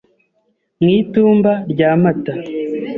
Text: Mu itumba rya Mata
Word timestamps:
Mu 0.81 0.89
itumba 0.99 1.51
rya 1.71 1.89
Mata 2.01 2.33